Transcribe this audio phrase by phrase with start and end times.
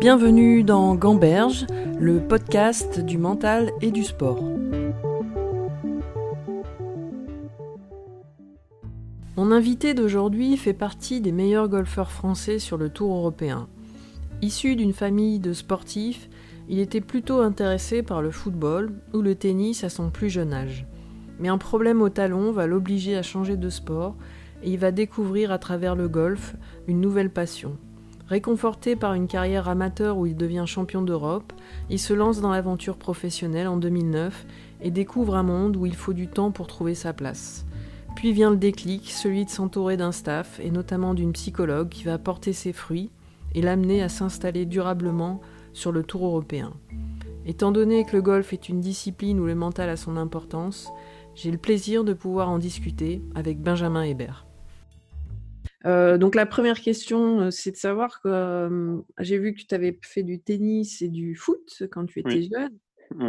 [0.00, 1.66] Bienvenue dans Gamberge,
[1.98, 4.40] le podcast du mental et du sport.
[9.36, 13.66] Mon invité d'aujourd'hui fait partie des meilleurs golfeurs français sur le tour européen.
[14.40, 16.30] Issu d'une famille de sportifs,
[16.68, 20.86] il était plutôt intéressé par le football ou le tennis à son plus jeune âge.
[21.40, 24.14] Mais un problème au talon va l'obliger à changer de sport
[24.62, 26.54] et il va découvrir à travers le golf
[26.86, 27.76] une nouvelle passion.
[28.28, 31.54] Réconforté par une carrière amateur où il devient champion d'Europe,
[31.88, 34.46] il se lance dans l'aventure professionnelle en 2009
[34.82, 37.64] et découvre un monde où il faut du temps pour trouver sa place.
[38.16, 42.18] Puis vient le déclic, celui de s'entourer d'un staff et notamment d'une psychologue qui va
[42.18, 43.10] porter ses fruits
[43.54, 45.40] et l'amener à s'installer durablement
[45.72, 46.74] sur le tour européen.
[47.46, 50.90] Étant donné que le golf est une discipline où le mental a son importance,
[51.34, 54.47] j'ai le plaisir de pouvoir en discuter avec Benjamin Hébert.
[55.86, 59.74] Euh, donc la première question, euh, c'est de savoir que euh, j'ai vu que tu
[59.74, 62.76] avais fait du tennis et du foot quand tu étais jeune.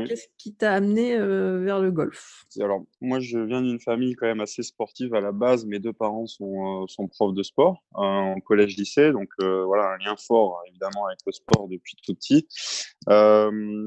[0.08, 2.46] Qu'est-ce qui t'a amené vers le golf?
[2.60, 5.66] Alors, moi, je viens d'une famille quand même assez sportive à la base.
[5.66, 9.12] Mes deux parents sont, sont profs de sport en collège-lycée.
[9.12, 12.48] Donc, voilà, un lien fort, évidemment, avec le sport depuis tout petit.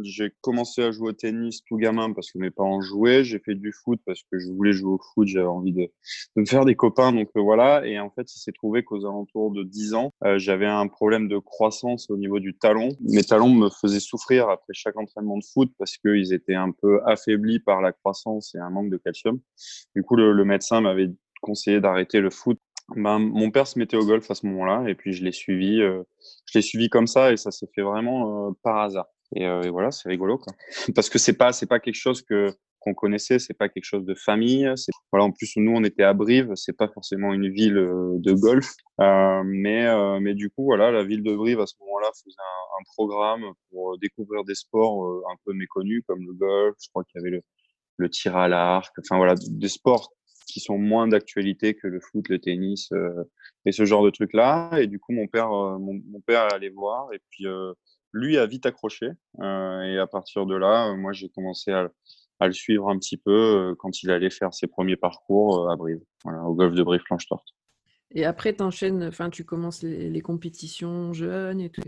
[0.04, 3.24] j'ai commencé à jouer au tennis tout gamin parce que mes parents jouaient.
[3.24, 5.28] J'ai fait du foot parce que je voulais jouer au foot.
[5.28, 5.90] J'avais envie de,
[6.36, 7.12] de, me faire des copains.
[7.12, 7.86] Donc, voilà.
[7.86, 11.38] Et en fait, il s'est trouvé qu'aux alentours de 10 ans, j'avais un problème de
[11.38, 12.90] croissance au niveau du talon.
[13.00, 17.00] Mes talons me faisaient souffrir après chaque entraînement de foot parce qu'ils étaient un peu
[17.05, 19.41] affaiblis par la croissance et un manque de calcium.
[19.97, 22.61] Du coup, le, médecin m'avait conseillé d'arrêter le foot.
[22.94, 25.80] Ben, mon père se mettait au golf à ce moment-là et puis je l'ai suivi.
[25.83, 26.05] Euh,
[26.47, 29.08] je l'ai suivi comme ça et ça s'est fait vraiment euh, par hasard.
[29.34, 30.41] Et, euh, et voilà, c'est rigolo.
[30.94, 34.05] Parce que c'est pas c'est pas quelque chose que qu'on connaissait, c'est pas quelque chose
[34.05, 34.69] de famille.
[35.11, 38.33] Voilà, en plus nous on était à Brive, c'est pas forcément une ville euh, de
[38.33, 42.10] golf, euh, mais euh, mais du coup voilà, la ville de Brive à ce moment-là
[42.14, 46.75] faisait un, programme pour découvrir des sports un peu méconnus comme le golf.
[46.82, 47.43] Je crois qu'il y avait
[47.98, 50.12] le, tir à l'arc, enfin voilà, des sports
[50.49, 52.91] qui sont moins d'actualité que le foot, le tennis
[53.64, 54.70] et ce genre de trucs là.
[54.78, 57.47] Et du coup mon père mon, mon, père allait voir et puis
[58.12, 59.10] lui a vite accroché
[59.41, 61.88] et à partir de là, moi j'ai commencé à
[62.42, 65.72] à le suivre un petit peu euh, quand il allait faire ses premiers parcours euh,
[65.72, 67.47] à Brive, au golf de Brive-Planche-Torte.
[68.14, 71.81] Et après, enchaînes, enfin, tu commences les, compétitions jeunes et tout.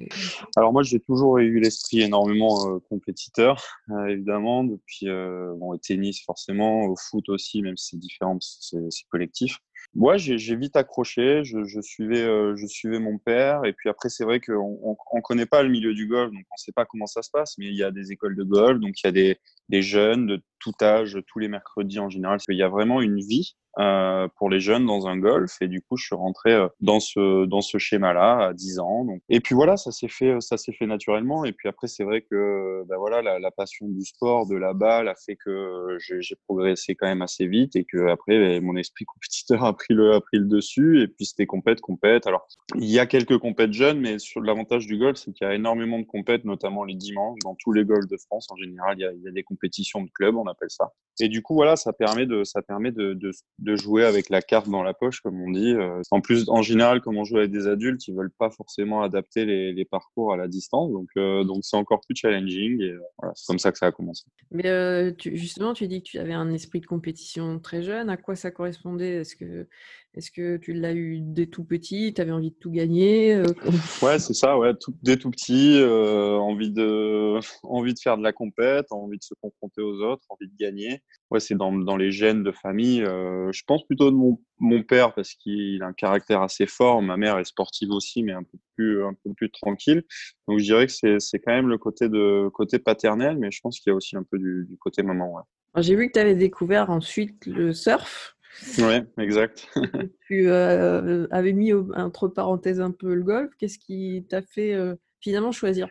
[0.57, 3.63] Alors moi, j'ai toujours eu l'esprit énormément euh, compétiteur,
[4.09, 8.79] évidemment, depuis bon, au tennis forcément, au foot aussi, même si c'est différent, c'est
[9.11, 9.59] collectif.
[9.95, 11.45] Moi, j'ai vite accroché.
[11.45, 13.65] Je, je suivais, euh, je suivais mon père.
[13.65, 16.45] Et puis après, c'est vrai qu'on on, on connaît pas le milieu du golf, donc
[16.51, 17.57] on sait pas comment ça se passe.
[17.59, 20.27] Mais il y a des écoles de golf, donc il y a des, des jeunes
[20.27, 22.39] de tout âge, tous les mercredis en général.
[22.49, 25.57] Il y a vraiment une vie euh, pour les jeunes dans un golf.
[25.61, 28.79] Et du coup je suis rentré euh, dans ce dans ce schéma là à 10
[28.79, 29.21] ans donc.
[29.29, 31.45] Et puis voilà ça s'est fait ça s'est fait naturellement.
[31.45, 35.09] Et puis après c'est vrai que ben voilà la, passion du sport de la balle
[35.09, 37.75] a fait que j'ai progressé quand même assez vite.
[37.75, 41.03] Et que après ben, mon esprit compétiteur a pris le a pris le dessus.
[41.03, 42.29] Et puis c'était compète compète.
[42.29, 42.47] Alors
[42.77, 45.55] il y a quelques compètes jeunes mais sur l'avantage du golf c'est qu'il y a
[45.55, 47.41] énormément de compètes notamment les dimanches.
[47.43, 50.11] Dans tous les golfs de France en général il y a, a des compétitions de
[50.15, 50.37] clubs.
[50.37, 53.19] On appelle ça et du coup voilà ça permet de ça permet de,
[53.59, 55.73] de jouer avec la carte dans la poche, comme on dit.
[55.73, 59.03] Euh, en plus, en général, comme on joue avec des adultes, ils veulent pas forcément
[59.03, 62.81] adapter les, parcours à la distance, donc euh, donc c'est encore plus challenging.
[62.81, 64.25] Et euh, voilà, c'est comme ça que ça a commencé.
[64.51, 68.09] Mais justement, tu dis que tu avais un esprit de compétition très jeune.
[68.09, 69.21] À quoi ça correspondait?
[69.21, 69.69] Est-ce que
[70.17, 73.43] est-ce que tu l'as eu dès tout petit Tu avais envie de tout gagner
[74.03, 74.59] Ouais, c'est ça.
[74.59, 79.23] Ouais, tout, dès tout petit, envie de envie de faire de la compète, envie de
[79.23, 81.03] se confronter aux autres, envie de gagner.
[81.31, 83.01] Ouais, c'est dans, dans les gènes de famille.
[83.01, 87.01] je je pense plutôt de mon, mon père parce qu'il a un caractère assez fort.
[87.03, 90.03] Ma mère est sportive aussi, mais un peu plus, un peu plus tranquille.
[90.49, 93.81] Donc je dirais que c'est quand même le côté, de, côté paternel, mais je pense
[93.81, 95.33] qu'il y a aussi un peu du, du côté maman.
[95.35, 95.83] Ouais.
[95.83, 98.34] J'ai vu que tu avais découvert ensuite le surf.
[98.79, 99.69] Oui, exact.
[100.29, 103.51] tu euh, avais mis entre parenthèses un peu le golf.
[103.59, 105.89] Qu'est-ce qui t'a fait euh, finalement choisir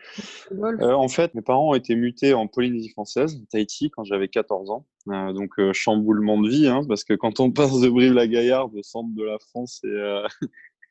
[0.52, 4.70] euh, En fait, mes parents ont été mutés en Polynésie française, Tahiti, quand j'avais 14
[4.70, 4.86] ans.
[5.06, 9.24] Donc chamboulement de vie, hein, parce que quand on passe de Brive-la-Gaillarde au centre de
[9.24, 9.88] la France et,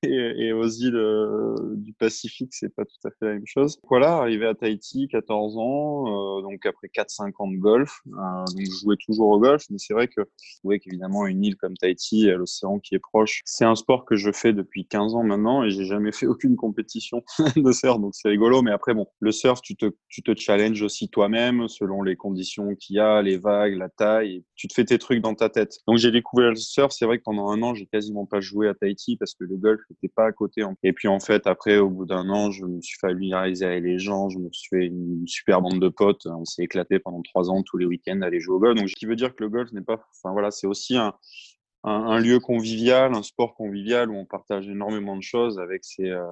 [0.37, 3.79] et, aux îles euh, du Pacifique, c'est pas tout à fait la même chose.
[3.89, 8.65] Voilà, arrivé à Tahiti, 14 ans, euh, donc après 4-5 ans de golf, euh, donc
[8.65, 10.21] je jouais toujours au golf, mais c'est vrai que
[10.59, 14.31] trouvais qu'évidemment une île comme Tahiti, l'océan qui est proche, c'est un sport que je
[14.31, 17.23] fais depuis 15 ans maintenant et j'ai jamais fait aucune compétition
[17.55, 18.61] de surf, donc c'est rigolo.
[18.61, 22.75] Mais après, bon, le surf, tu te, tu te challenges aussi toi-même selon les conditions
[22.75, 25.77] qu'il y a, les vagues, la taille, tu te fais tes trucs dans ta tête.
[25.87, 28.67] Donc j'ai découvert le surf, c'est vrai que pendant un an, j'ai quasiment pas joué
[28.67, 30.63] à Tahiti parce que le golf t'es pas à côté.
[30.83, 33.99] Et puis en fait, après, au bout d'un an, je me suis familiarisé avec les
[33.99, 37.49] gens, je me suis fait une super bande de potes, on s'est éclaté pendant trois
[37.49, 38.77] ans tous les week-ends à aller jouer au golf.
[38.77, 41.13] Donc, ce qui veut dire que le golf n'est pas, enfin voilà, c'est aussi un,
[42.19, 46.25] lieu convivial, un sport convivial où on partage énormément de choses avec ses, euh,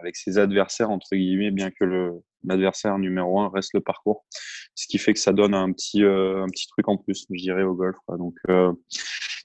[0.00, 2.12] avec ses adversaires, entre guillemets, bien que
[2.44, 4.24] l'adversaire numéro un reste le parcours.
[4.74, 7.62] Ce qui fait que ça donne un petit, euh, petit truc en plus, je dirais,
[7.62, 7.96] au golf.
[8.08, 8.72] Donc, euh,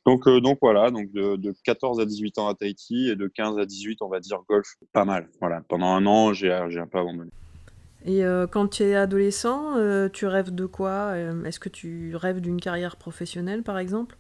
[0.05, 3.59] donc, donc voilà, donc de, de, 14 à 18 ans à Tahiti et de 15
[3.59, 5.29] à 18, on va dire golf, pas mal.
[5.39, 7.31] Voilà, pendant un an, j'ai, un peu abandonné.
[8.05, 9.75] Et quand tu es adolescent,
[10.11, 11.15] tu rêves de quoi?
[11.45, 14.17] Est-ce que tu rêves d'une carrière professionnelle, par exemple?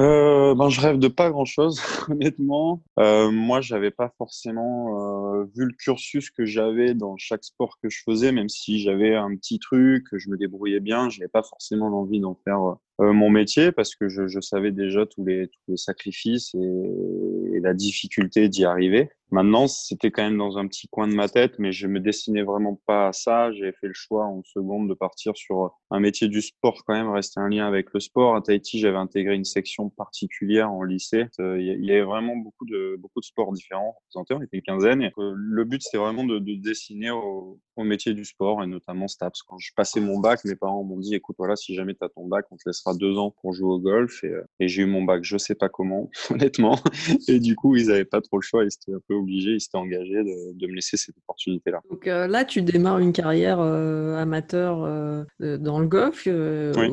[0.00, 1.80] Euh, ben, je rêve de pas grand chose,
[2.10, 2.82] honnêtement.
[2.98, 7.88] Euh, moi, j'avais pas forcément euh, vu le cursus que j'avais dans chaque sport que
[7.88, 11.88] je faisais, même si j'avais un petit truc, je me débrouillais bien, j'avais pas forcément
[11.88, 15.72] l'envie d'en faire euh, mon métier parce que je, je, savais déjà tous les, tous
[15.72, 19.10] les sacrifices et la difficulté d'y arriver.
[19.34, 22.44] Maintenant, c'était quand même dans un petit coin de ma tête, mais je me destinais
[22.44, 23.50] vraiment pas à ça.
[23.50, 27.10] J'ai fait le choix en seconde de partir sur un métier du sport quand même,
[27.10, 28.36] rester un lien avec le sport.
[28.36, 31.24] À Tahiti, j'avais intégré une section particulière en lycée.
[31.40, 34.34] Euh, il y avait vraiment beaucoup de, beaucoup de sports différents représentés.
[34.34, 35.10] On était une quinzaine.
[35.18, 39.08] Euh, le but, c'était vraiment de, de dessiner au, au, métier du sport et notamment
[39.08, 39.42] STAPS.
[39.42, 42.08] Quand je passais mon bac, mes parents m'ont dit, écoute, voilà, si jamais tu as
[42.08, 44.86] ton bac, on te laisse deux ans pour jouer au golf et, euh, j'ai eu
[44.86, 46.78] mon bac, je sais pas comment, honnêtement.
[47.26, 49.60] Et du coup, ils avaient pas trop le choix, ils étaient un peu obligés, ils
[49.60, 51.80] s'étaient engagés de, de, me laisser cette opportunité-là.
[51.90, 56.92] Donc euh, là, tu démarres une carrière euh, amateur euh, dans le golf, oui.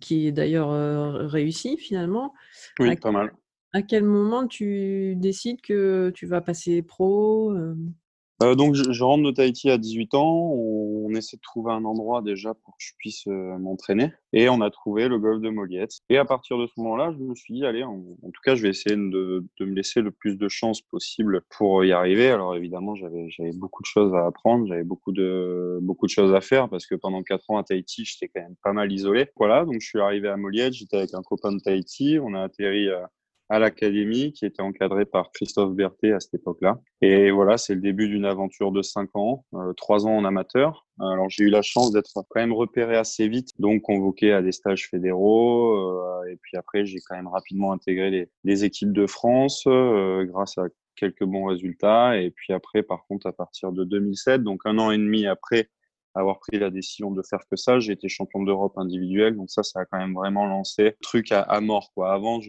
[0.00, 0.70] qui est d'ailleurs
[1.28, 2.34] réussie finalement.
[2.78, 3.32] Oui, à, pas mal.
[3.72, 7.54] À quel moment tu décides que tu vas passer pro
[8.42, 10.52] euh, donc, je, je, rentre de Tahiti à 18 ans.
[10.52, 14.12] On, essaie de trouver un endroit déjà pour que je puisse euh, m'entraîner.
[14.34, 15.92] Et on a trouvé le golf de Moliette.
[16.10, 18.62] Et à partir de ce moment-là, je me suis dit, allez, en, tout cas, je
[18.62, 22.28] vais essayer de, de, me laisser le plus de chances possible pour y arriver.
[22.28, 24.66] Alors, évidemment, j'avais, beaucoup de choses à apprendre.
[24.66, 28.04] J'avais beaucoup de, beaucoup de choses à faire parce que pendant quatre ans à Tahiti,
[28.04, 29.28] j'étais quand même pas mal isolé.
[29.36, 29.64] Voilà.
[29.64, 30.74] Donc, je suis arrivé à Moliette.
[30.74, 32.18] J'étais avec un copain de Tahiti.
[32.20, 33.10] On a atterri à,
[33.48, 36.80] à l'académie qui était encadré par Christophe Berthet à cette époque-là.
[37.00, 40.86] Et voilà, c'est le début d'une aventure de cinq ans, euh, trois ans en amateur.
[41.00, 44.52] Alors j'ai eu la chance d'être quand même repéré assez vite, donc convoqué à des
[44.52, 45.76] stages fédéraux.
[45.76, 50.58] Euh, et puis après, j'ai quand même rapidement intégré les, équipes de France euh, grâce
[50.58, 50.64] à
[50.96, 52.18] quelques bons résultats.
[52.18, 55.68] Et puis après, par contre, à partir de 2007, donc un an et demi après
[56.14, 59.36] avoir pris la décision de faire que ça, j'ai été champion d'Europe individuel.
[59.36, 61.92] Donc ça, ça a quand même vraiment lancé le truc à, mort.
[61.94, 62.12] Quoi.
[62.12, 62.40] Avant,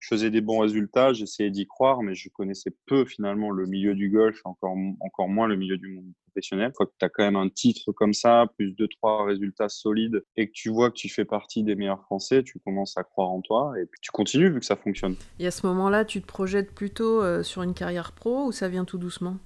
[0.00, 3.94] je faisais des bons résultats, j'essayais d'y croire, mais je connaissais peu finalement le milieu
[3.94, 6.72] du golf, encore, encore moins le milieu du monde professionnel.
[6.74, 10.48] Quand tu as quand même un titre comme ça, plus de trois résultats solides, et
[10.48, 13.40] que tu vois que tu fais partie des meilleurs Français, tu commences à croire en
[13.40, 15.16] toi, et puis tu continues vu que ça fonctionne.
[15.38, 18.68] Et à ce moment-là, tu te projettes plutôt euh, sur une carrière pro ou ça
[18.68, 19.36] vient tout doucement?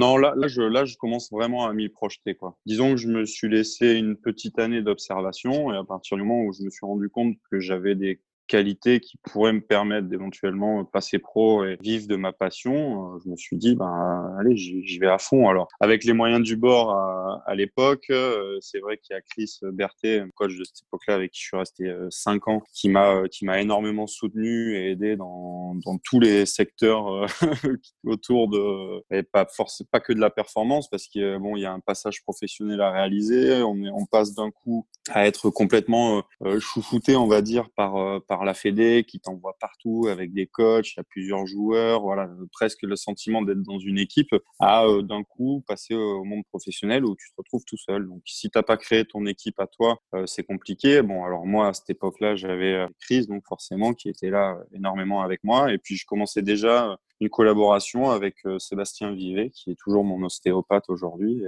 [0.00, 2.34] Non, là, là, je, là, je commence vraiment à m'y projeter.
[2.34, 2.56] Quoi.
[2.66, 6.42] Disons que je me suis laissé une petite année d'observation et à partir du moment
[6.42, 8.20] où je me suis rendu compte que j'avais des
[8.52, 13.30] qualité qui pourrait me permettre d'éventuellement passer pro et vivre de ma passion, euh, je
[13.30, 15.48] me suis dit, ben, allez, j'y vais à fond.
[15.48, 19.22] Alors, avec les moyens du bord à, à l'époque, euh, c'est vrai qu'il y a
[19.22, 22.90] Chris Berthet, coach de cette époque-là, avec qui je suis resté euh, cinq ans, qui
[22.90, 23.24] m'a
[23.58, 27.26] énormément soutenu et aidé dans, dans tous les secteurs
[28.04, 31.72] autour de, et pas forcément pas que de la performance, parce qu'il bon, y a
[31.72, 33.62] un passage professionnel à réaliser.
[33.62, 36.22] On, on passe d'un coup à être complètement
[36.60, 40.96] chouchouté, on va dire, par, par la Fédé qui t'envoie partout avec des coachs, il
[40.96, 45.22] y a plusieurs joueurs, voilà, presque le sentiment d'être dans une équipe, à euh, d'un
[45.22, 48.06] coup passer au monde professionnel où tu te retrouves tout seul.
[48.06, 51.02] Donc si t'as pas créé ton équipe à toi, euh, c'est compliqué.
[51.02, 55.22] Bon, alors moi à cette époque-là, j'avais euh, Chris, donc forcément qui était là énormément
[55.22, 59.76] avec moi, et puis je commençais déjà une collaboration avec euh, Sébastien Vivet, qui est
[59.76, 61.44] toujours mon ostéopathe aujourd'hui.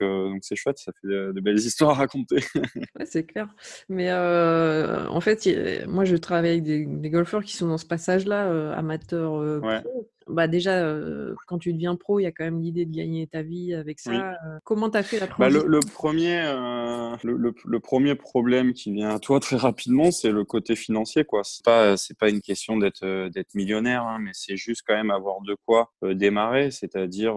[0.00, 2.44] Euh, donc c'est chouette, ça fait de, de, belles histoires à raconter.
[2.54, 3.48] ouais, c'est clair.
[3.88, 5.48] Mais euh, en fait,
[5.86, 9.80] moi je travaille avec des, des, golfeurs qui sont dans ce passage-là, euh, amateurs ouais.
[9.80, 12.94] pro bah déjà, euh, quand tu deviens pro, il y a quand même l'idée de
[12.94, 14.10] gagner ta vie avec ça.
[14.10, 14.16] Oui.
[14.16, 18.14] Euh, comment tu as fait la bah, le, le, premier, euh, le, le, le, premier
[18.14, 21.26] problème qui vient à toi très rapidement, c'est le côté financier.
[21.42, 25.10] Ce n'est pas, pas une question d'être d'être millionnaire, hein, mais c'est juste quand même
[25.10, 27.34] avoir de quoi euh, démarrer, c'est-à-dire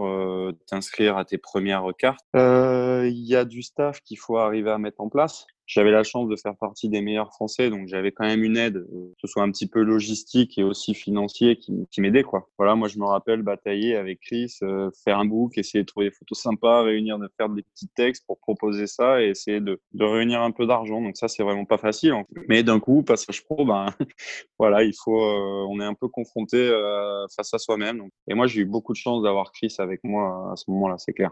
[0.68, 2.26] t'inscrire à tes premières cartes.
[2.34, 5.46] Il y a du staff qu'il faut arriver à mettre en place.
[5.68, 8.88] J'avais la chance de faire partie des meilleurs Français, donc j'avais quand même une aide,
[8.88, 12.48] que ce soit un petit peu logistique et aussi financier, qui, m'aidait quoi.
[12.58, 16.08] Voilà, moi je me rappelle batailler avec Chris, euh, faire un book, essayer de trouver
[16.08, 19.82] des photos sympas, réunir, de faire des petits textes pour proposer ça et essayer de,
[19.94, 21.02] de réunir un peu d'argent.
[21.02, 22.14] Donc ça c'est vraiment pas facile.
[22.14, 22.42] En fait.
[22.48, 23.88] Mais d'un coup, passage pro, ben
[24.60, 28.04] voilà, il faut, euh, on est un peu confronté euh, face à soi-même.
[28.30, 31.14] Et moi j'ai eu beaucoup de chance d'avoir Chris avec moi à ce moment-là, c'est
[31.14, 31.32] clair.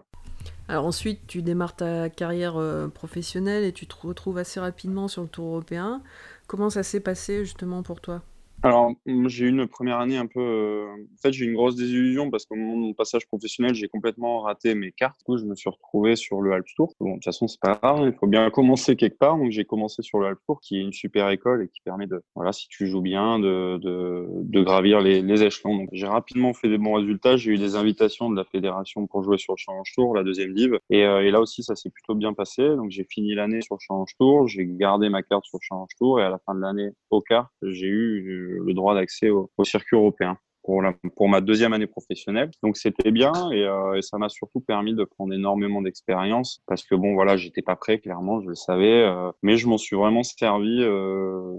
[0.67, 5.21] Alors ensuite, tu démarres ta carrière euh, professionnelle et tu te retrouves assez rapidement sur
[5.23, 6.01] le Tour européen.
[6.47, 8.23] Comment ça s'est passé justement pour toi?
[8.65, 8.93] Alors,
[9.27, 10.39] j'ai eu une première année un peu.
[10.39, 13.75] Euh, en fait, j'ai eu une grosse désillusion parce qu'au moment de mon passage professionnel,
[13.75, 15.19] j'ai complètement raté mes cartes.
[15.19, 16.91] Du coup, je me suis retrouvé sur le Alps Tour.
[16.99, 18.07] Bon, de toute façon, c'est pas grave.
[18.07, 19.37] Il faut bien commencer quelque part.
[19.37, 22.07] Donc, j'ai commencé sur le Alps Tour, qui est une super école et qui permet
[22.07, 25.77] de, voilà, si tu joues bien, de, de, de gravir les, les, échelons.
[25.77, 27.37] Donc, j'ai rapidement fait des bons résultats.
[27.37, 30.55] J'ai eu des invitations de la fédération pour jouer sur le Challenge Tour, la deuxième
[30.55, 30.79] div.
[30.89, 32.67] Et, euh, et là aussi, ça s'est plutôt bien passé.
[32.67, 34.47] Donc, j'ai fini l'année sur le Challenge Tour.
[34.47, 36.19] J'ai gardé ma carte sur le Challenge Tour.
[36.19, 39.95] Et à la fin de l'année, au quart, j'ai eu le droit d'accès au, circuit
[39.95, 42.51] européen pour, la, pour ma deuxième année professionnelle.
[42.63, 46.83] Donc c'était bien et, euh, et ça m'a surtout permis de prendre énormément d'expérience parce
[46.83, 49.95] que bon voilà j'étais pas prêt clairement je le savais euh, mais je m'en suis
[49.95, 51.55] vraiment servi euh,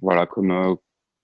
[0.00, 0.76] voilà comme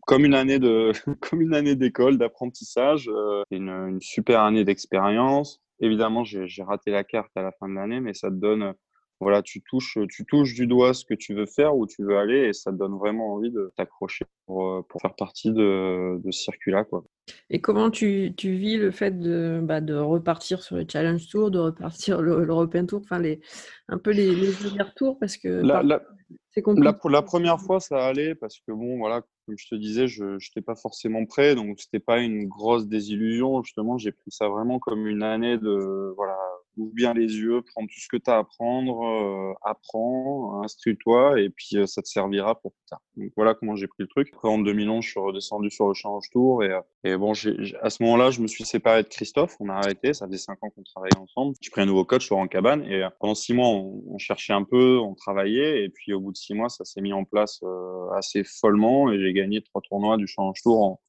[0.07, 3.11] comme une année de comme une année d'école d'apprentissage
[3.51, 8.01] une, une super année d'expérience évidemment j'ai raté la carte à la fin de l'année
[8.01, 8.75] mais ça te donne
[9.21, 12.17] voilà, tu touches, tu touches du doigt ce que tu veux faire, où tu veux
[12.17, 16.19] aller, et ça te donne vraiment envie de t'accrocher pour, euh, pour, faire partie de,
[16.25, 16.85] de ce circuit-là.
[16.85, 17.05] Quoi.
[17.51, 21.51] Et comment tu, tu, vis le fait de, bah, de repartir sur le Challenge Tour,
[21.51, 23.41] de repartir l'European Tour, enfin les,
[23.89, 24.53] un peu les, les
[24.97, 26.03] tours parce que la, la,
[26.51, 26.85] c'est compliqué.
[26.85, 30.09] La, pour la première fois, ça allait parce que bon, voilà, comme je te disais,
[30.09, 33.63] je n'étais pas forcément prêt, donc c'était pas une grosse désillusion.
[33.63, 36.39] Justement, j'ai pris ça vraiment comme une année de voilà
[36.77, 41.41] ouvre bien les yeux, prends tout ce que tu as à apprendre, euh, apprends, instruis-toi,
[41.41, 43.01] et puis euh, ça te servira pour plus tard.
[43.17, 44.31] Donc voilà comment j'ai pris le truc.
[44.33, 47.91] Après, en 2011, je suis redescendu sur le Change Tour, et, euh, et bon, à
[47.91, 50.71] ce moment-là, je me suis séparé de Christophe, on a arrêté, ça faisait cinq ans
[50.71, 51.55] qu'on travaillait ensemble.
[51.61, 54.53] J'ai pris un nouveau coach, Laurent Cabane, et euh, pendant six mois, on, on, cherchait
[54.53, 57.25] un peu, on travaillait, et puis au bout de six mois, ça s'est mis en
[57.25, 61.01] place euh, assez follement, et j'ai gagné trois tournois du Change Tour en,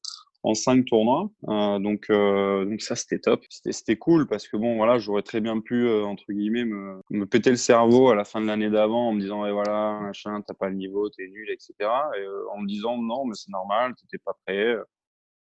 [0.44, 1.30] en cinq tournois.
[1.48, 3.44] Euh, donc, euh, donc ça, c'était top.
[3.50, 7.26] C'était cool parce que bon, voilà, j'aurais très bien pu, euh, entre guillemets, me, me,
[7.26, 10.42] péter le cerveau à la fin de l'année d'avant en me disant, et voilà, machin,
[10.42, 11.74] t'as pas le niveau, t'es nul, etc.
[12.18, 14.76] Et euh, en me disant, non, mais c'est normal, t'étais pas prêt,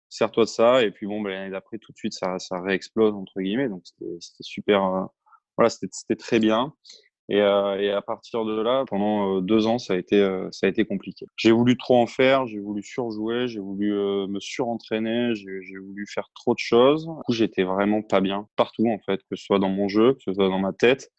[0.08, 0.82] sers-toi de ça.
[0.82, 3.68] Et puis bon, ben, l'année d'après, tout de suite, ça, ça réexplose, entre guillemets.
[3.68, 5.04] Donc, c'était super, euh,
[5.56, 6.72] voilà, c'était très bien.
[7.30, 10.48] Et, euh, et, à partir de là, pendant euh, deux ans, ça a été, euh,
[10.52, 11.26] ça a été compliqué.
[11.36, 16.06] J'ai voulu trop en faire, j'ai voulu surjouer, j'ai voulu euh, me surentraîner, j'ai voulu
[16.06, 17.06] faire trop de choses.
[17.06, 20.12] Du coup, j'étais vraiment pas bien partout en fait, que ce soit dans mon jeu,
[20.14, 21.10] que ce soit dans ma tête.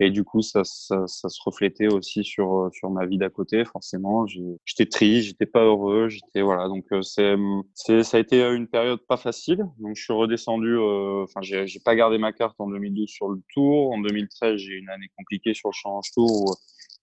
[0.00, 3.30] Et du coup, ça, ça, ça, se reflétait aussi sur euh, sur ma vie d'à
[3.30, 3.64] côté.
[3.64, 4.26] Forcément,
[4.64, 6.68] j'étais triste, j'étais pas heureux, j'étais voilà.
[6.68, 7.34] Donc euh, c'est
[7.74, 9.66] c'est ça a été une période pas facile.
[9.78, 10.76] Donc je suis redescendu.
[10.76, 13.92] Euh, enfin, euh, j'ai pas gardé ma carte en 2012 sur le Tour.
[13.92, 16.30] En 2013, j'ai une année compliquée sur le Challenge Tour.
[16.42, 16.54] Où,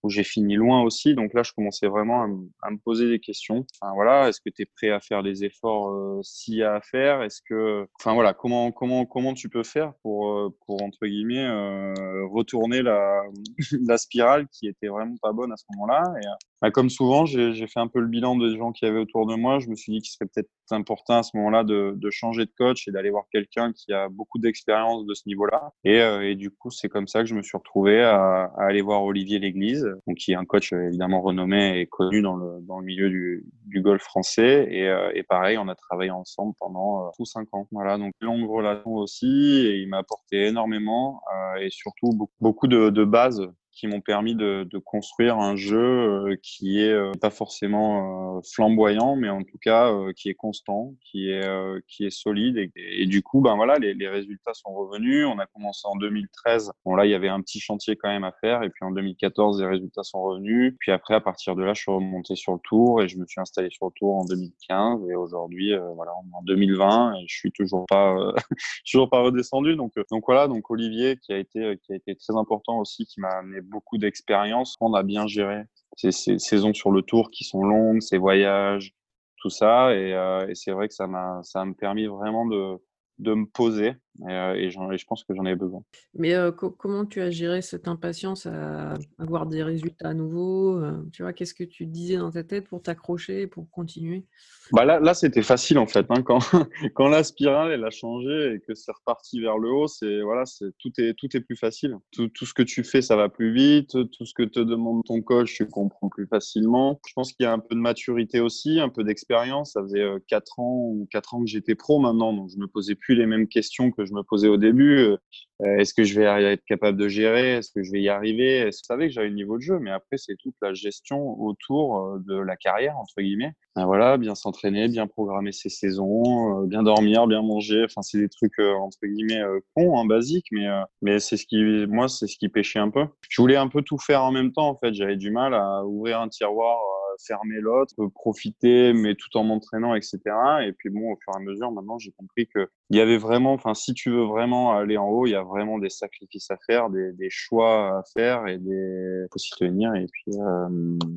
[0.02, 1.14] où j'ai fini loin aussi.
[1.14, 2.22] Donc là, je commençais vraiment
[2.62, 3.66] à, me poser des questions.
[3.80, 6.74] Enfin, voilà, est-ce que tu es prêt à faire des efforts euh, s'il y a
[6.74, 7.22] à faire?
[7.22, 11.44] Est-ce que, enfin voilà, comment comment comment tu peux faire pour euh, pour entre guillemets
[11.44, 13.22] euh, retourner la
[13.86, 16.02] la spirale qui était vraiment pas bonne à ce moment-là?
[16.22, 16.26] Et
[16.62, 19.34] bah, comme souvent, j'ai fait un peu le bilan des gens qui avaient autour de
[19.34, 19.58] moi.
[19.58, 22.52] Je me suis dit qu'il serait peut-être important à ce moment-là de, de changer de
[22.56, 25.72] coach et d'aller voir quelqu'un qui a beaucoup d'expérience de ce niveau-là.
[25.84, 28.80] Et, euh, et du coup, c'est comme ça que je me suis retrouvé à aller
[28.80, 32.60] voir Olivier L'Église, donc qui est un coach euh, évidemment renommé et connu dans le,
[32.62, 34.66] dans le milieu du, du golf français.
[34.70, 37.66] Et, euh, et pareil, on a travaillé ensemble pendant tous cinq ans.
[37.72, 39.26] Voilà, donc longue relation aussi.
[39.66, 41.20] Et il m'a apporté énormément
[41.60, 45.76] et surtout beaucoup, beaucoup de, de bases qui m'ont permis de, de, construire un jeu
[45.76, 50.94] euh, qui est euh, pas forcément euh, flamboyant, mais en tout cas qui est constant,
[51.02, 51.46] qui est
[51.88, 55.26] qui est solide et, du coup ben voilà les, les, résultats sont revenus.
[55.26, 56.72] On a commencé en 2013.
[56.84, 58.90] Bon là il y avait un petit chantier quand même à faire et puis en
[58.90, 60.74] 2014 les résultats sont revenus.
[60.78, 63.26] Puis après à partir de là je suis remonté sur le tour et je me
[63.26, 67.52] suis installé sur le tour en 2015 et aujourd'hui voilà en 2020 et je suis
[67.52, 68.16] toujours pas
[68.90, 72.36] toujours pas redescendu donc donc voilà donc Olivier qui a été qui a été très
[72.36, 74.76] important aussi qui m'a amené beaucoup d'expérience.
[74.80, 75.62] On a bien géré
[75.96, 78.92] ces, ces, saisons sur le tour qui sont longues, ces voyages,
[79.38, 79.94] tout ça.
[79.94, 82.78] Et, euh, et c'est vrai que ça m'a ça m'a permis vraiment de,
[83.18, 83.94] de me poser
[84.28, 85.82] et, je pense que j'en ai besoin.
[86.14, 86.34] Mais
[86.78, 90.80] comment tu as géré cette impatience à avoir des résultats nouveaux
[91.12, 94.24] Tu vois, qu'est-ce que tu disais dans ta tête pour t'accrocher, pour continuer?
[94.72, 96.06] Bah là, là c'était facile en fait.
[96.08, 96.40] Hein, quand,
[96.94, 100.44] quand la spirale elle a changé et que c'est reparti vers le haut, c'est voilà,
[100.44, 101.96] c'est tout est tout est plus facile.
[102.12, 103.90] Tout, tout, ce que tu fais, ça va plus vite.
[103.90, 107.00] Tout ce que te demande ton coach, tu comprends plus facilement.
[107.06, 109.72] Je pense qu'il y a un peu de maturité aussi, un peu d'expérience.
[109.72, 112.94] Ça faisait quatre ans ou quatre ans que j'étais pro maintenant, donc je me posais
[112.94, 115.16] plus les mêmes questions que je me posais au début.
[115.62, 117.56] Euh, est-ce que je vais être capable de gérer?
[117.56, 118.58] Est-ce que je vais y arriver?
[118.58, 120.74] Est-ce que je savais que j'avais le niveau de jeu Mais après, c'est toute la
[120.74, 123.52] gestion autour euh, de la carrière entre guillemets.
[123.74, 127.84] Ben voilà, bien s'entraîner, bien programmer ses saisons, euh, bien dormir, bien manger.
[127.84, 129.42] Enfin, c'est des trucs entre guillemets
[129.74, 130.66] cons, hein, basiques, mais
[131.02, 133.06] mais c'est ce qui, moi, c'est ce qui pêchait un peu.
[133.28, 134.68] Je voulais un peu tout faire en même temps.
[134.68, 136.78] En fait, j'avais du mal à ouvrir un tiroir
[137.18, 140.18] fermer l'autre, profiter, mais tout en m'entraînant, etc.
[140.66, 143.18] Et puis bon, au fur et à mesure, maintenant, j'ai compris que il y avait
[143.18, 146.50] vraiment, enfin, si tu veux vraiment aller en haut, il y a vraiment des sacrifices
[146.50, 149.94] à faire, des, choix à faire et des faut s'y tenir.
[149.94, 150.68] Et puis, euh,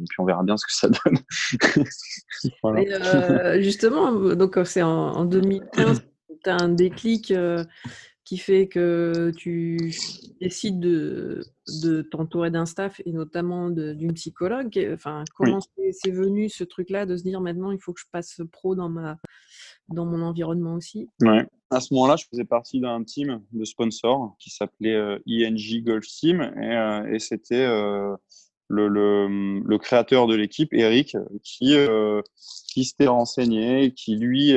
[0.09, 1.17] puis on verra bien ce que ça donne.
[2.65, 6.03] euh, justement, donc c'est en, en 2015,
[6.43, 7.31] tu as un déclic.
[7.31, 7.63] Euh,
[8.29, 9.91] qui fait que tu
[10.39, 11.41] décides de,
[11.81, 14.87] de t'entourer d'un staff et notamment d'une psychologue.
[14.93, 15.59] Enfin, comment
[15.91, 18.87] c'est venu ce truc-là de se dire maintenant il faut que je passe pro dans,
[18.87, 19.17] ma,
[19.87, 21.09] dans mon environnement aussi?
[21.23, 21.47] Ouais.
[21.71, 26.05] À ce moment-là, je faisais partie d'un team de sponsors qui s'appelait euh, ING Golf
[26.05, 28.15] Team et, euh, et c'était euh,
[28.67, 31.75] le, le, le, créateur de l'équipe, Eric, qui,
[32.79, 34.55] qui s'était renseigné, qui lui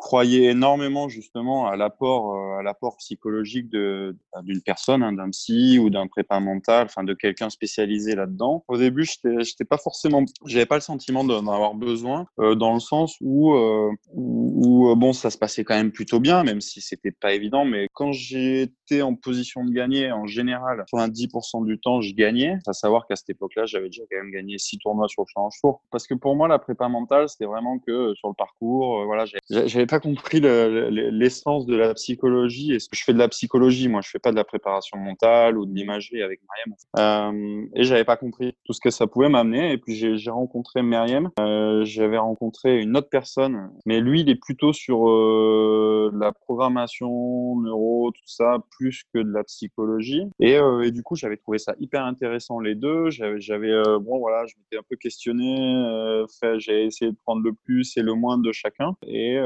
[0.00, 5.78] croyait énormément justement à l'apport euh, à l'apport psychologique de d'une personne hein, d'un psy
[5.78, 8.64] ou d'un prépa mental enfin de quelqu'un spécialisé là-dedans.
[8.66, 12.80] Au début j'étais pas forcément j'avais pas le sentiment d'en avoir besoin euh, dans le
[12.80, 17.12] sens où, euh, où, bon ça se passait quand même plutôt bien même si c'était
[17.12, 22.14] pas évident mais quand j'étais en position de gagner en général 90% du temps je
[22.14, 22.58] gagnais.
[22.66, 25.54] À savoir qu'à cette époque-là j'avais déjà quand même gagné six tournois sur le Challenge
[25.60, 25.82] Tour.
[25.90, 29.86] Parce que pour moi la prépa mentale c'était vraiment que sur le parcours voilà j'avais
[29.86, 32.72] pas compris l'essence de la psychologie.
[32.72, 35.58] Est-ce que je fais de la psychologie Moi, je fais pas de la préparation mentale
[35.58, 36.76] ou de l'imagerie avec Mariam.
[36.98, 39.72] Euh, et j'avais pas compris tout ce que ça pouvait m'amener.
[39.72, 41.30] Et puis j'ai rencontré Mariam.
[41.38, 47.56] Euh, J'avais rencontré une autre personne, mais lui, il est plutôt sur euh, la programmation,
[47.56, 50.24] neuro, tout ça, plus que de la psychologie.
[50.38, 53.10] Et, euh, et du coup, j'avais trouvé ça hyper intéressant les deux.
[53.10, 55.58] J'avais euh, bon voilà, je m'étais un peu questionné.
[55.58, 56.26] Euh,
[56.58, 58.96] j'ai essayé de prendre le plus et le moins de chacun.
[59.06, 59.38] Et,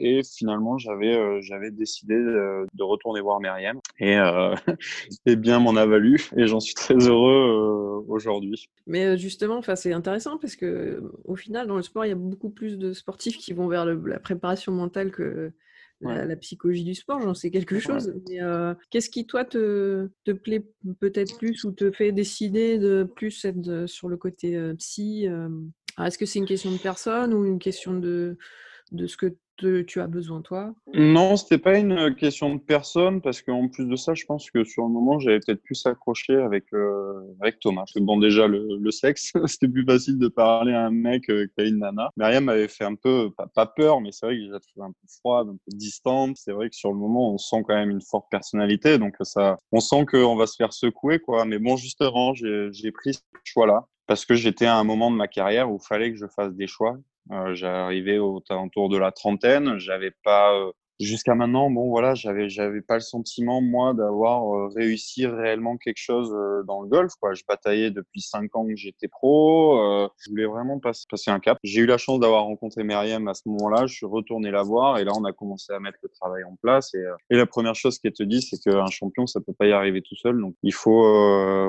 [0.00, 4.54] et finalement, j'avais euh, j'avais décidé de, retourner voir Myriam et, euh,
[5.26, 8.68] et bien m'en a valu et j'en suis très heureux euh, aujourd'hui.
[8.86, 12.50] Mais justement, c'est intéressant parce que au final, dans le sport, il y a beaucoup
[12.50, 15.52] plus de sportifs qui vont vers la préparation mentale que
[16.00, 18.14] la, psychologie du sport, j'en sais quelque chose.
[18.90, 20.64] qu'est-ce qui, toi, te, te plaît
[20.98, 25.28] peut-être plus ou te fait décider de plus être sur le côté psy
[25.98, 28.36] Est-ce que c'est une question de personne ou une question de,
[28.92, 29.34] de ce que
[29.82, 30.74] tu as besoin toi?
[30.94, 34.64] Non, c'était pas une question de personne parce qu'en plus de ça, je pense que
[34.64, 37.82] sur le moment, j'avais peut-être plus accroché avec euh, avec Thomas.
[37.82, 41.46] Parce que bon, déjà le, sexe, c'était plus facile de parler à un mec euh,
[41.56, 42.10] qu'à une nana.
[42.16, 45.08] Myriam m'avait fait un peu pas, peur, mais c'est vrai que j'ai trouvé un peu
[45.20, 46.36] froide, un peu distante.
[46.36, 49.58] C'est vrai que sur le moment, on sent quand même une forte personnalité, donc ça,
[49.72, 51.44] on sent qu'on va se faire secouer quoi.
[51.44, 55.28] Mais bon, justement, j'ai pris ce choix-là parce que j'étais à un moment de ma
[55.28, 56.98] carrière où il fallait que je fasse des choix.
[57.30, 60.72] Euh, J'arrivais autour de la trentaine, j'avais pas euh,
[61.04, 65.98] jusqu'à maintenant, bon voilà, j'avais j'avais pas le sentiment moi d'avoir euh, réussi réellement quelque
[65.98, 67.12] chose euh, dans le golf.
[67.20, 69.80] Quoi, je bataillais depuis cinq ans que j'étais pro.
[69.80, 71.58] Euh, je voulais vraiment passer, passer un cap.
[71.62, 73.86] J'ai eu la chance d'avoir rencontré Myriam à ce moment-là.
[73.86, 76.56] Je suis retourné la voir et là on a commencé à mettre le travail en
[76.60, 76.94] place.
[76.94, 79.72] Et, et la première chose qu'elle te dit, c'est qu'un champion ça peut pas y
[79.72, 80.38] arriver tout seul.
[80.40, 81.00] Donc il faut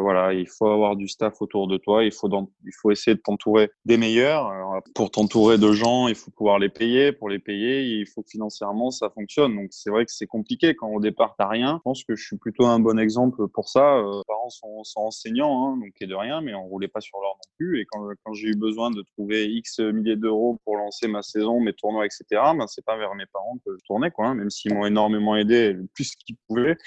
[0.02, 2.04] voilà, il faut avoir du staff autour de toi.
[2.04, 4.52] Il faut il faut essayer de t'entourer des meilleurs.
[4.94, 7.12] Pour t'entourer de gens, il faut pouvoir les payer.
[7.12, 9.21] Pour les payer, il faut financièrement ça fonctionne.
[9.38, 11.78] Donc c'est vrai que c'est compliqué quand au départ t'as rien.
[11.78, 13.98] Je pense que je suis plutôt un bon exemple pour ça.
[13.98, 17.20] Euh, mes parents sont, enseignants, hein, donc et de rien, mais on roulait pas sur
[17.20, 17.82] l'or non plus.
[17.82, 21.74] Et quand, j'ai eu besoin de trouver X milliers d'euros pour lancer ma saison, mes
[21.74, 24.28] tournois, etc., ben c'est pas vers mes parents que je tournais, quoi.
[24.28, 26.78] Hein, même s'ils m'ont énormément aidé, le plus qu'ils pouvaient.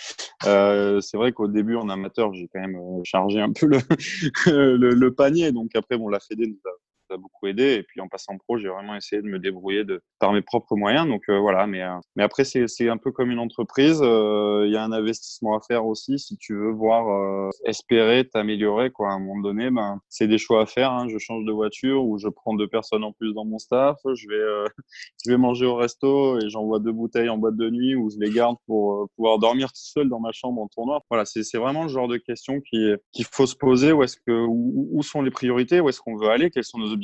[0.47, 5.15] Euh, c'est vrai qu'au début en amateur, j'ai quand même euh, chargé un peu le,
[5.17, 5.53] panier.
[5.53, 6.75] Donc après, bon, la Fédé nous a
[7.15, 7.75] a beaucoup aidé.
[7.75, 10.77] Et puis en passant pro, j'ai vraiment essayé de me débrouiller de, par mes propres
[10.77, 11.09] moyens.
[11.09, 11.83] Donc voilà, mais,
[12.17, 14.01] mais après, c'est un peu comme une entreprise.
[14.01, 18.91] Il y a un investissement à faire aussi si tu veux voir espérer t'améliorer.
[18.99, 20.93] À un moment donné, ben, c'est des choix à faire.
[20.93, 21.09] Hein.
[21.09, 23.99] Je change de voiture ou je prends deux personnes en plus dans mon staff.
[24.05, 24.71] Je vais,
[25.25, 28.17] je vais manger au resto et j'envoie deux bouteilles en boîte de nuit ou je
[28.19, 31.01] les garde pour pouvoir dormir tout seul dans ma chambre en tournoi.
[31.11, 32.99] Voilà, c'est vraiment le genre de questions qu'il
[33.31, 33.93] faut se poser.
[33.93, 35.81] Où, que, où, sont les priorités?
[35.81, 36.51] Où est-ce qu'on veut aller?
[36.51, 37.04] Quels sont nos objectifs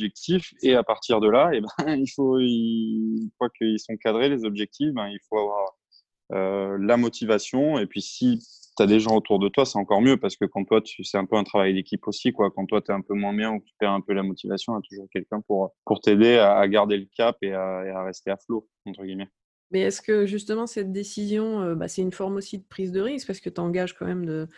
[0.63, 4.45] Et à partir de là, eh ben, il faut, une fois qu'ils sont cadrés, les
[4.45, 5.77] objectifs, ben, il faut avoir
[6.33, 7.79] euh, la motivation.
[7.79, 8.39] Et puis, si
[8.77, 11.19] tu as des gens autour de toi, c'est encore mieux parce que quand toi, c'est
[11.19, 12.33] un peu un travail d'équipe aussi.
[12.33, 12.51] Quoi.
[12.51, 14.73] Quand toi, tu es un peu moins bien ou tu perds un peu la motivation,
[14.73, 17.91] il y a toujours quelqu'un pour, pour t'aider à, garder le cap et à, et
[17.91, 19.29] à rester à flot, entre guillemets.
[19.71, 23.01] Mais est-ce que justement cette décision, euh, bah, c'est une forme aussi de prise de
[23.01, 23.27] risque?
[23.27, 24.49] Parce que tu engages quand même de,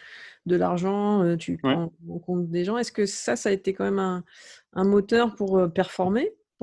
[0.46, 2.78] de l'argent, euh, tu prends en compte des gens.
[2.78, 4.24] Est-ce que ça, ça a été quand même un,
[4.74, 5.68] un moteur pour euh,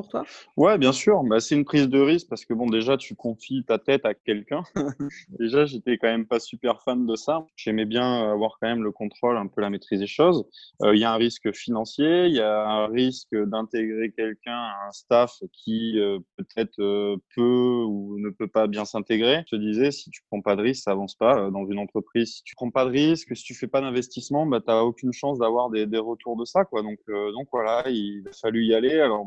[0.02, 0.26] performer toi?
[0.58, 1.24] Ouais, bien sûr.
[1.24, 4.14] Bah, c'est une prise de risque parce que bon, déjà, tu confies ta tête à
[4.14, 4.64] quelqu'un.
[5.40, 7.46] déjà, j'étais quand même pas super fan de ça.
[7.56, 10.46] J'aimais bien avoir quand même le contrôle, un peu la maîtrise des choses.
[10.84, 14.88] Euh, il y a un risque financier, il y a un risque d'intégrer quelqu'un à
[14.88, 19.44] un staff qui euh, peut-être euh, peut ou ne peut pas bien s'intégrer.
[19.48, 22.36] Je te disais, si tu prends pas de risque, ça avance pas dans une entreprise.
[22.36, 25.40] Si tu prends pas de risque, si tu fais pas d'investissement, bah, tu aucune chance
[25.40, 26.64] d'avoir des, des, retours de ça.
[26.66, 26.82] Quoi.
[26.82, 29.00] Donc, donc voilà, il a fallu y aller.
[29.00, 29.26] Alors,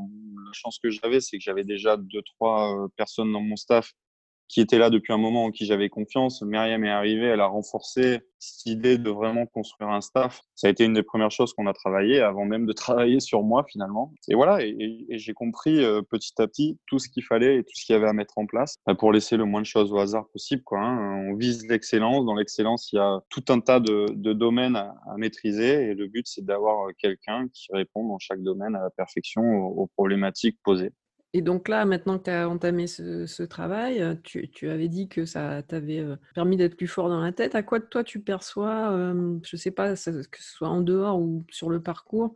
[0.78, 3.92] que j'avais, c'est que j'avais déjà deux, trois euh, personnes dans mon staff
[4.48, 6.42] qui étaient là depuis un moment en qui j'avais confiance.
[6.42, 10.42] Myriam est arrivée, elle a renforcé cette idée de vraiment construire un staff.
[10.54, 13.42] Ça a été une des premières choses qu'on a travaillé avant même de travailler sur
[13.42, 14.12] moi finalement.
[14.28, 17.72] Et voilà, et, j'ai compris euh, petit à petit tout ce qu'il fallait et tout
[17.74, 19.92] ce qu'il y avait à mettre en place bah, pour laisser le moins de choses
[19.92, 20.62] au hasard possible.
[20.64, 21.28] Quoi, hein.
[21.30, 22.26] On vise l'excellence.
[22.26, 26.26] Dans l'excellence, il y a tout un tas de, domaines à, maîtriser et le but,
[26.26, 30.92] c'est d'avoir quelqu'un qui répond dans chaque domaine à la perfection aux problématiques posées.
[31.34, 35.24] Et donc là, maintenant que tu as entamé ce, travail, euh, tu, avais dit que
[35.24, 37.54] ça t'avait euh, permis d'être plus fort dans la tête.
[37.54, 38.90] À quoi toi tu perçois,
[39.42, 42.34] je ne sais pas, que ce soit en dehors ou sur le parcours,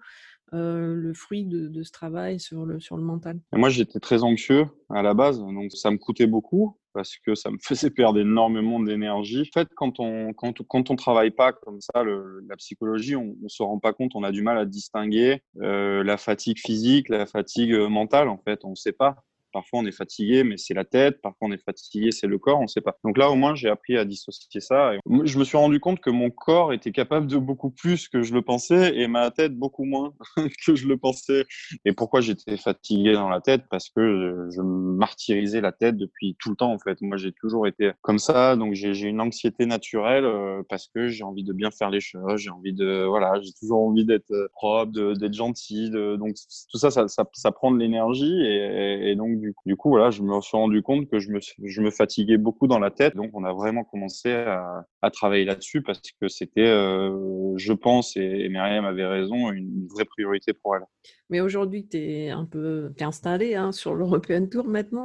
[0.55, 3.39] euh, le fruit de, ce travail sur le, sur le mental?
[3.53, 7.51] Moi, j'étais très anxieux à la base, donc ça me coûtait beaucoup parce que ça
[7.51, 9.49] me faisait perdre énormément d'énergie.
[9.55, 13.49] En fait, quand on quand, quand on travaille pas comme ça, la psychologie, on, on
[13.49, 17.27] se rend pas compte, on a du mal à distinguer euh, la fatigue physique, la
[17.27, 18.29] fatigue mentale.
[18.29, 19.17] En fait, on ne sait pas.
[19.57, 21.23] Parfois, on est fatigué, mais c'est la tête.
[21.23, 22.59] Parfois, on est fatigué, c'est le corps.
[22.59, 22.99] On ne sait pas.
[23.05, 24.93] Donc là, au moins, j'ai appris à dissocier ça.
[25.25, 28.35] Je me suis rendu compte que mon corps était capable de beaucoup plus que je
[28.35, 30.13] le pensais et ma tête beaucoup moins
[30.67, 31.47] que je le pensais.
[31.87, 33.63] Et pourquoi j'étais fatigué dans la tête?
[33.71, 37.01] Parce que je martyrisais la tête depuis tout le temps, en fait.
[37.01, 38.57] Moi, j'ai toujours été comme ça.
[38.57, 42.43] Donc, j'ai une anxiété naturelle euh, parce que j'ai envie de bien faire les choses.
[42.43, 45.89] J'ai envie de, voilà, j'ai toujours envie d'être propre, d'être gentil.
[45.89, 46.35] Donc,
[46.71, 50.23] tout ça, ça, ça, ça prend de l'énergie et, et donc, du, coup, voilà, je
[50.23, 53.15] me suis rendu compte que je me, je me fatiguais beaucoup dans la tête.
[53.17, 58.17] Donc, on a vraiment commencé à, à travailler là-dessus parce que c'était, euh, je pense,
[58.17, 60.83] et, Myriam avait raison, une vraie priorité pour elle.
[61.31, 65.05] Mais aujourd'hui, tu es un peu es installé hein, sur l'European Tour maintenant.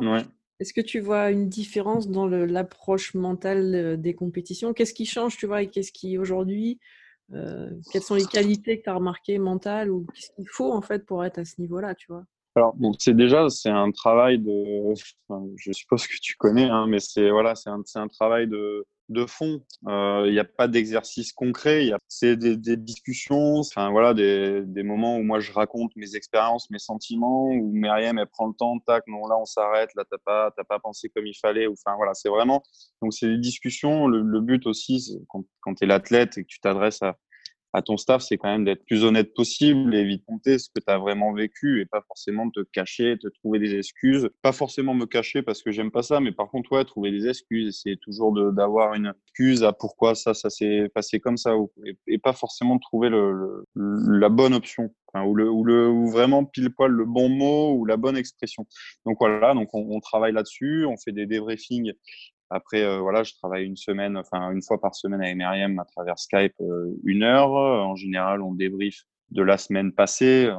[0.60, 4.73] Est-ce que tu vois une différence dans l'approche mentale euh, des compétitions?
[4.73, 6.80] Qu'est-ce qui change, tu vois, et qu'est-ce qui aujourd'hui
[7.34, 10.82] euh, Quelles sont les qualités que tu as remarquées mentales ou qu'est-ce qu'il faut en
[10.82, 12.25] fait pour être à ce niveau-là, tu vois?
[12.55, 14.93] Alors, bon, c'est déjà, c'est un travail de,
[15.57, 19.25] je suppose que tu connais, hein, mais c'est voilà, c'est un, un, travail de, de
[19.25, 19.61] fond.
[19.87, 21.91] Euh, il n'y a pas d'exercice concret.
[22.09, 26.79] C'est des, discussions, enfin voilà, des, des, moments où moi je raconte mes expériences, mes
[26.79, 30.51] sentiments, où Myriam elle prend le temps, tac, non là on s'arrête, là t'as pas,
[30.55, 31.67] t'as pas pensé comme il fallait.
[31.67, 32.63] Enfin voilà, c'est vraiment.
[33.01, 34.07] Donc c'est des discussions.
[34.07, 37.17] Le, le but aussi, quand, quand tu es l'athlète et que tu t'adresses à,
[37.73, 40.97] à ton staff, c'est quand même d'être plus honnête possible, éviter ce que tu as
[40.97, 44.29] vraiment vécu et pas forcément te cacher, te trouver des excuses.
[44.41, 47.27] Pas forcément me cacher parce que j'aime pas ça, mais par contre, ouais, trouver des
[47.27, 51.53] excuses, essayer toujours d'avoir une excuse à pourquoi ça, ça s'est passé comme ça
[52.07, 54.93] et, pas forcément trouver le, la bonne option.
[55.15, 58.65] ou, le, ou, le, ou vraiment pile poil le bon mot ou la bonne expression.
[59.05, 61.93] Donc voilà, donc on, on travaille là-dessus, on fait des débriefings
[62.51, 65.85] après, euh, voilà, je travaille une semaine, enfin une fois par semaine avec Myriam à
[65.85, 67.51] travers Skype, euh, une heure.
[67.51, 70.49] En général, on débrief de la semaine passée,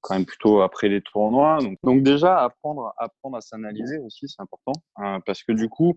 [0.00, 1.58] quand même plutôt après les tournois.
[1.82, 5.96] Donc, déjà, apprendre, apprendre à s'analyser aussi, c'est important, hein, parce que du coup,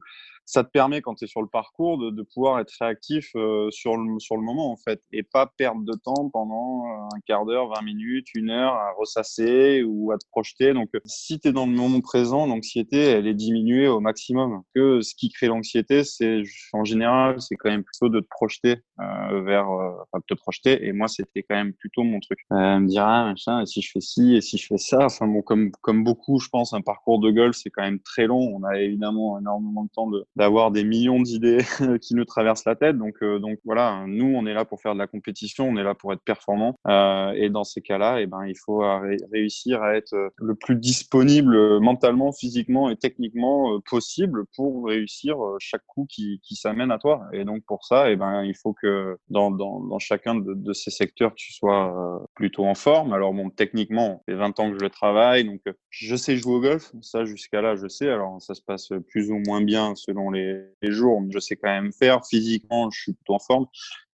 [0.49, 3.69] ça te permet quand tu es sur le parcours de, de pouvoir être réactif euh,
[3.69, 7.45] sur, le, sur le moment en fait et pas perdre de temps pendant un quart
[7.45, 10.73] d'heure, 20 minutes, une heure à ressasser ou à te projeter.
[10.73, 14.63] Donc si tu es dans le moment présent, l'anxiété elle est diminuée au maximum.
[14.73, 16.41] Que ce qui crée l'anxiété, c'est
[16.73, 20.33] en général, c'est quand même plutôt de te projeter euh, vers, euh, enfin, de te
[20.33, 20.85] projeter.
[20.85, 22.39] Et moi, c'était quand même plutôt mon truc.
[22.51, 25.05] Euh, me dire ah machin, et si je fais ci et si je fais ça.
[25.05, 28.27] Enfin bon, comme comme beaucoup, je pense, un parcours de golf, c'est quand même très
[28.27, 28.55] long.
[28.55, 31.59] On a évidemment énormément de temps d'avoir des millions d'idées
[32.01, 32.97] qui nous traversent la tête.
[32.97, 35.83] Donc euh, donc voilà, nous, on est là pour faire de la compétition, on est
[35.83, 36.75] là pour être performant.
[36.87, 38.83] Euh, et dans ces cas-là, eh ben, il faut
[39.31, 46.05] réussir à être le plus disponible mentalement, physiquement et techniquement possible pour réussir chaque coup
[46.09, 47.25] qui, qui s'amène à toi.
[47.33, 50.91] Et donc pour ça, eh ben, il faut que dans, dans, dans chacun de, ces
[50.91, 53.13] secteurs, tu sois euh, plutôt en forme.
[53.13, 56.37] Alors bon, techniquement, ça fait 20 ans que je le travaille, donc euh, je sais
[56.37, 56.91] jouer au golf.
[57.01, 58.09] Ça, jusqu'à là, je sais.
[58.09, 61.69] Alors ça se passe plus ou moins bien selon les, jours, mais je sais quand
[61.69, 62.25] même faire.
[62.25, 63.65] Physiquement, je suis plutôt en forme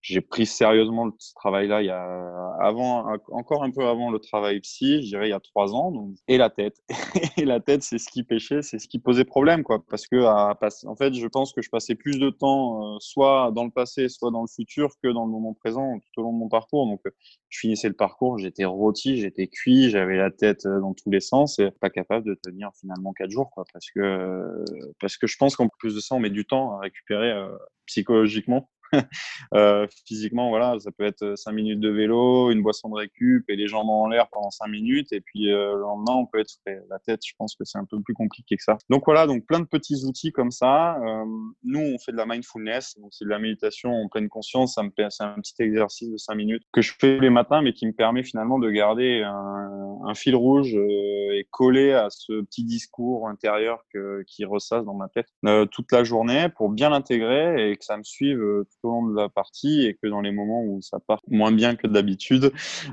[0.06, 4.60] j'ai pris sérieusement ce travail-là il y a avant, encore un peu avant le travail
[4.60, 5.92] psy, je dirais il y a trois ans.
[5.92, 6.78] Donc, et la tête,
[7.38, 9.84] et la tête, c'est ce qui pêchait, c'est ce qui posait problème, quoi.
[9.90, 13.64] Parce que en fait, je pense que je passais plus de temps, euh, soit dans
[13.64, 16.38] le passé, soit dans le futur, que dans le moment présent tout au long de
[16.38, 16.86] mon parcours.
[16.86, 17.02] Donc,
[17.50, 21.20] je finissais le parcours, j'étais rôti, j'étais cuit, j'avais la tête euh, dans tous les
[21.20, 23.64] sens et pas capable de tenir finalement quatre jours, quoi.
[23.74, 24.64] Parce que
[25.00, 27.50] parce que je pense qu'en plus de ça, on met du temps à récupérer euh,
[27.88, 28.70] psychologiquement
[29.54, 33.56] euh, physiquement, voilà, ça peut être cinq minutes de vélo, une boisson de récup et
[33.56, 35.12] les jambes en l'air pendant cinq minutes.
[35.12, 36.82] Et puis euh, le lendemain, on peut être frais.
[36.90, 38.78] La tête, je pense que c'est un peu plus compliqué que ça.
[38.90, 40.96] Donc voilà, donc plein de petits outils comme ça.
[40.98, 41.26] Euh,
[41.64, 44.76] nous, on fait de la mindfulness, donc c'est de la méditation en pleine conscience.
[44.76, 47.74] Ça me c'est un petit exercice de cinq minutes que je fais les matins, mais
[47.74, 52.64] qui me permet finalement de garder un, fil rouge euh, et coller à ce petit
[52.64, 57.70] discours intérieur que, qui ressasse dans ma tête euh, toute la journée pour bien l'intégrer
[57.70, 58.42] et que ça me suive
[58.86, 62.52] de la partie et que dans les moments où ça part moins bien que d'habitude,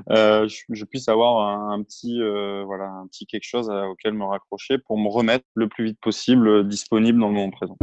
[0.09, 4.77] euh, je, puisse avoir un, petit, euh, voilà, un petit quelque chose auquel me raccrocher
[4.77, 7.77] pour me remettre le plus vite possible disponible dans le moment présent.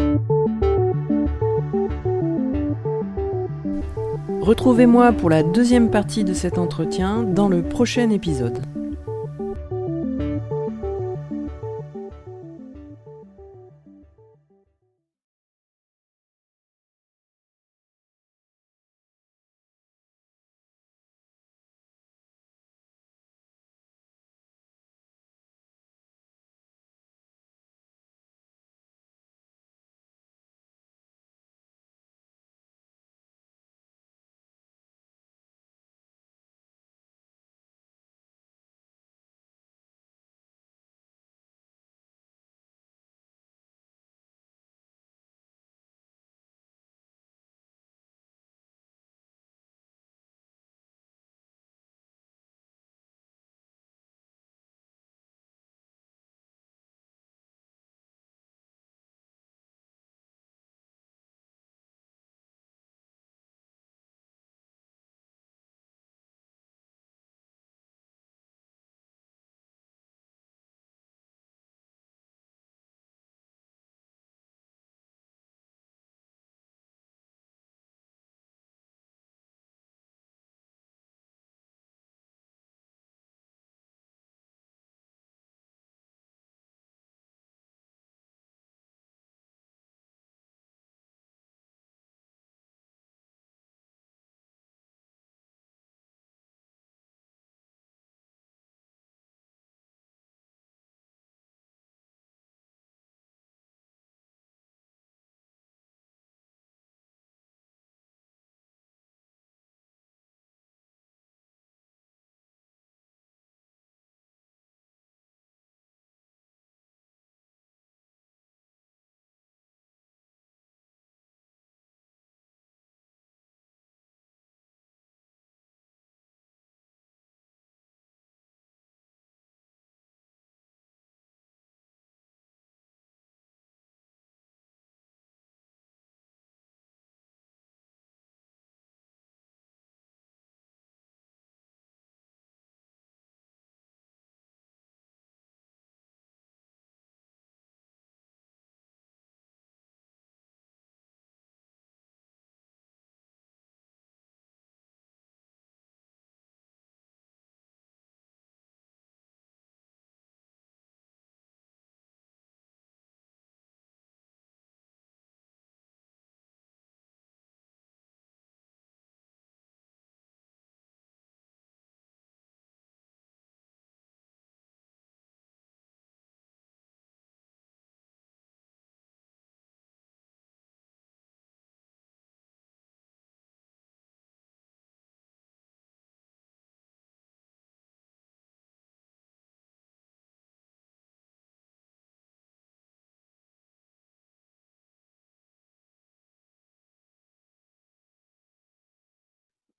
[4.41, 8.61] Retrouvez-moi pour la deuxième partie de cet entretien dans le prochain épisode.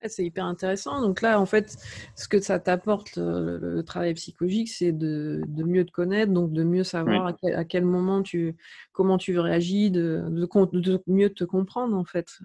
[0.06, 1.00] C'est hyper intéressant.
[1.00, 1.76] Donc là, en fait,
[2.16, 6.84] ce que ça t'apporte, le, travail psychologique, c'est de, mieux te connaître, donc de mieux
[6.84, 8.56] savoir à, quel, moment tu,
[8.92, 12.38] comment tu réagis, de, de, mieux te comprendre, en fait.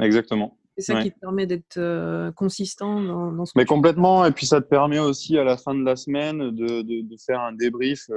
[0.00, 0.56] Exactement.
[0.78, 4.24] C'est ça qui te permet d'être consistant dans, ce Mais complètement.
[4.24, 7.52] Et puis ça te permet aussi à la fin de la semaine de, faire un
[7.52, 8.08] débrief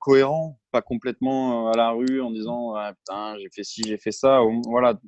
[0.00, 4.12] cohérent, pas complètement à la rue en disant ah, putain j'ai fait ci, j'ai fait
[4.12, 4.40] ça.
[4.66, 5.00] Voilà,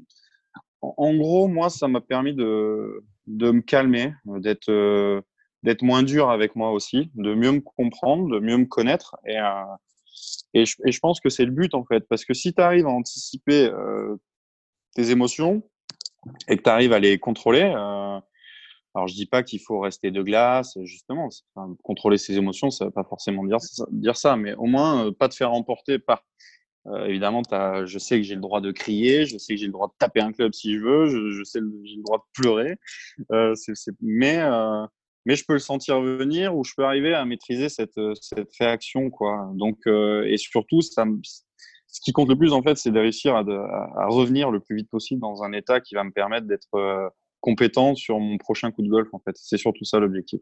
[0.82, 5.20] en gros, moi, ça m'a permis de, de me calmer, d'être euh,
[5.62, 9.16] d'être moins dur avec moi aussi, de mieux me comprendre, de mieux me connaître.
[9.26, 9.64] Et, euh,
[10.54, 12.06] et, je, je pense que c'est le but, en fait.
[12.08, 14.16] Parce que si tu arrives à anticiper euh,
[14.94, 15.62] tes émotions
[16.48, 18.20] et que tu arrives à les contrôler, euh,
[18.94, 21.28] alors je dis pas qu'il faut rester de glace, justement.
[21.82, 23.58] contrôler ses émotions, ça ne veut pas forcément dire
[23.90, 26.24] dire ça mais au moins pas te faire emporter par
[26.88, 27.42] euh, évidemment,
[27.84, 29.94] je sais que j'ai le droit de crier, je sais que j'ai le droit de
[29.98, 32.76] taper un club si je veux, je, sais que j'ai le droit de pleurer,
[33.32, 33.54] euh,
[34.00, 34.86] mais, euh,
[35.24, 39.10] mais je peux le sentir venir ou je peux arriver à maîtriser cette, cette réaction.
[39.10, 39.50] Quoi.
[39.54, 41.04] Donc, et surtout, ça,
[41.88, 44.76] ce qui compte le plus, en fait, c'est de réussir à, à, revenir le plus
[44.76, 48.82] vite possible dans un état qui va me permettre d'être compétent sur mon prochain coup
[48.82, 49.08] de golf.
[49.12, 50.40] En fait, c'est surtout ça l'objectif.